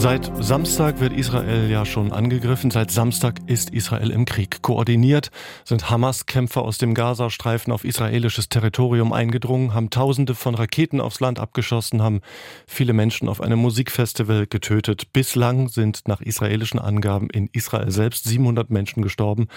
[0.00, 2.70] Seit Samstag wird Israel ja schon angegriffen.
[2.70, 4.62] Seit Samstag ist Israel im Krieg.
[4.62, 5.32] Koordiniert
[5.64, 11.40] sind Hamas-Kämpfer aus dem Gazastreifen auf israelisches Territorium eingedrungen, haben Tausende von Raketen aufs Land
[11.40, 12.20] abgeschossen, haben
[12.68, 15.12] viele Menschen auf einem Musikfestival getötet.
[15.12, 19.48] Bislang sind nach israelischen Angaben in Israel selbst 700 Menschen gestorben.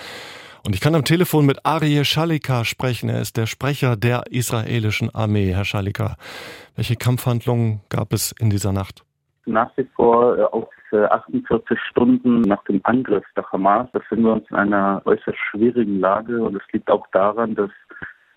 [0.66, 3.10] Und ich kann am Telefon mit Arie Schalika sprechen.
[3.10, 5.54] Er ist der Sprecher der israelischen Armee.
[5.54, 6.18] Herr Schalika,
[6.76, 9.04] welche Kampfhandlungen gab es in dieser Nacht?
[9.46, 13.90] Nach wie vor äh, auf 48 Stunden nach dem Angriff der Hamas.
[13.92, 17.72] Befinden wir uns in einer äußerst schwierigen Lage und es liegt auch daran, dass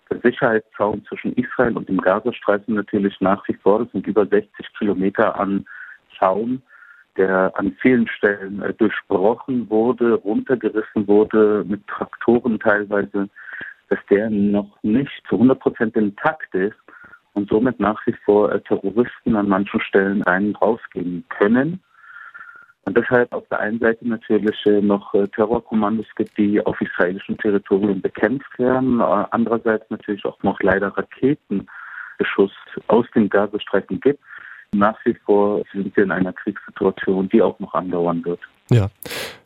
[0.09, 4.49] der Sicherheitszaun zwischen Israel und dem Gazastreifen natürlich nach wie vor, das sind über 60
[4.77, 5.65] Kilometer an
[6.17, 6.61] Zaun,
[7.17, 13.29] der an vielen Stellen äh, durchbrochen wurde, runtergerissen wurde, mit Traktoren teilweise,
[13.89, 16.75] dass der noch nicht zu 100 Prozent intakt ist
[17.35, 21.81] und somit nach wie vor äh, Terroristen an manchen Stellen rein und rausgehen können.
[22.85, 27.37] Und deshalb auf der einen Seite natürlich äh, noch äh, Terrorkommandos gibt, die auf israelischem
[27.37, 29.01] Territorium bekämpft werden.
[29.01, 32.51] Andererseits natürlich auch noch leider Raketenbeschuss
[32.87, 34.21] aus dem Gazastreifen gibt.
[34.73, 38.39] Nach wie vor sind wir in einer Kriegssituation, die auch noch andauern wird.
[38.71, 38.87] Ja,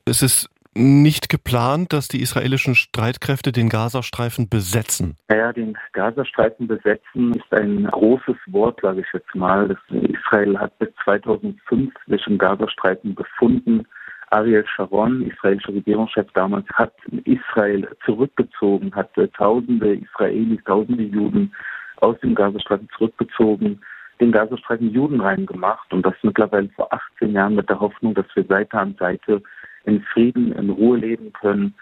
[0.06, 5.18] es ist nicht geplant, dass die israelischen Streitkräfte den Gazastreifen besetzen?
[5.28, 9.76] Naja, den Gazastreifen besetzen ist ein großes Wort, sage ich jetzt mal.
[9.90, 13.86] Israel hat bis 2005 sich im Gazastreifen befunden.
[14.32, 16.94] Ariel Sharon, israelischer Regierungschef damals, hat
[17.26, 21.52] Israel zurückgezogen, hat tausende Israelis, tausende Juden
[21.98, 23.82] aus dem Gazastreifen zurückgezogen,
[24.22, 28.46] den Gazastreifen Juden reingemacht und das mittlerweile vor 18 Jahren mit der Hoffnung, dass wir
[28.46, 29.42] Seite an Seite
[29.86, 31.76] in Frieden, in Ruhe leben können.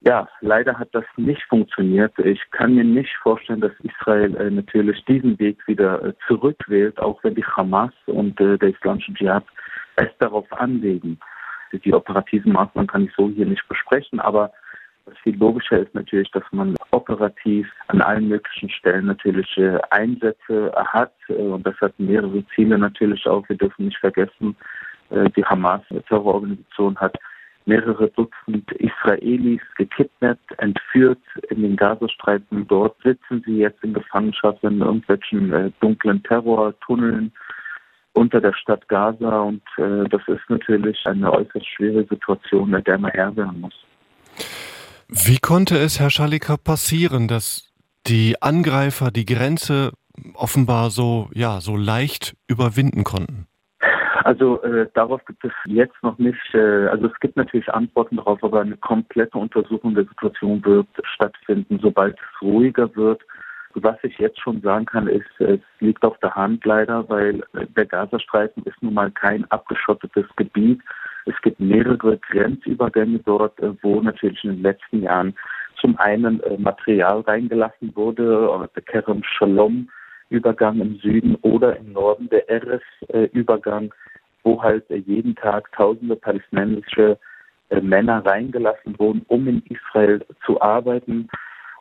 [0.00, 2.16] Ja, leider hat das nicht funktioniert.
[2.20, 7.22] Ich kann mir nicht vorstellen, dass Israel äh, natürlich diesen Weg wieder äh, zurückwählt, auch
[7.24, 9.44] wenn die Hamas und äh, der islamische Dschihad
[9.96, 11.18] es darauf anlegen.
[11.72, 14.52] Die operativen Maßnahmen kann ich so hier nicht besprechen, aber
[15.22, 21.12] viel logischer ist natürlich, dass man operativ an allen möglichen Stellen natürlich äh, Einsätze hat
[21.28, 23.48] äh, und das hat mehrere Ziele natürlich auch.
[23.48, 24.56] Wir dürfen nicht vergessen,
[25.10, 27.16] die Hamas-Terrororganisation hat
[27.68, 31.20] mehrere Dutzend Israelis gekidnappt, entführt
[31.50, 32.66] in den Gazastreifen.
[32.66, 37.30] Dort sitzen sie jetzt in Gefangenschaft in irgendwelchen äh, dunklen Terrortunneln
[38.14, 42.98] unter der Stadt Gaza und äh, das ist natürlich eine äußerst schwere Situation, in der
[42.98, 43.74] man Herr werden muss.
[45.08, 47.70] Wie konnte es, Herr Schalika, passieren, dass
[48.06, 49.92] die Angreifer die Grenze
[50.34, 53.46] offenbar so, ja, so leicht überwinden konnten?
[54.28, 58.44] Also äh, darauf gibt es jetzt noch nicht, äh, also es gibt natürlich Antworten darauf,
[58.44, 63.22] aber eine komplette Untersuchung der Situation wird stattfinden, sobald es ruhiger wird.
[63.72, 67.64] Was ich jetzt schon sagen kann, ist, es liegt auf der Hand leider, weil äh,
[67.74, 70.82] der Gazastreifen ist nun mal kein abgeschottetes Gebiet.
[71.24, 75.34] Es gibt mehrere Grenzübergänge dort, äh, wo natürlich in den letzten Jahren
[75.80, 79.88] zum einen äh, Material reingelassen wurde, der Kerem Shalom
[80.28, 83.94] Übergang im Süden oder im Norden der Eres-Übergang
[84.48, 87.18] wo halt äh, jeden Tag tausende palästinensische
[87.68, 91.28] äh, Männer reingelassen wurden, um in Israel zu arbeiten.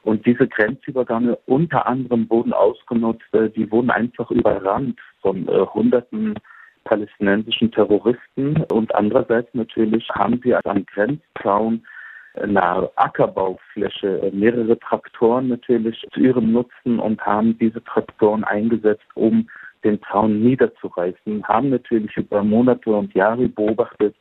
[0.04, 6.36] Und diese Grenzübergänge unter anderem wurden ausgenutzt, äh, die wurden einfach überrannt von hunderten
[6.84, 8.64] palästinensischen Terroristen.
[8.72, 11.86] Und andererseits natürlich haben sie am Grenzzaun
[12.36, 19.50] eine Ackerbaufläche, mehrere Traktoren natürlich zu ihrem Nutzen und haben diese Traktoren eingesetzt, um
[19.84, 24.16] den Zaun niederzureißen, haben natürlich über Monate und Jahre beobachtet,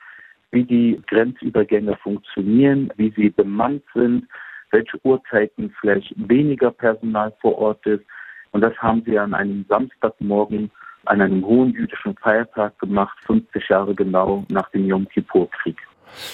[0.51, 4.27] wie die Grenzübergänge funktionieren, wie sie bemannt sind,
[4.71, 8.05] welche Uhrzeiten vielleicht weniger Personal vor Ort ist.
[8.53, 10.71] Und das haben sie an einem Samstagmorgen
[11.07, 15.77] an einem hohen jüdischen Feiertag gemacht, 50 Jahre genau nach dem Yom Kippur-Krieg.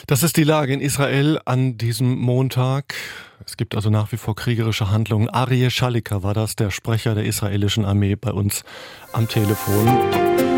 [0.07, 2.95] Das ist die Lage in Israel an diesem Montag.
[3.47, 5.29] Es gibt also nach wie vor kriegerische Handlungen.
[5.29, 8.65] Arie Schalika war das, der Sprecher der israelischen Armee bei uns
[9.13, 10.52] am Telefon.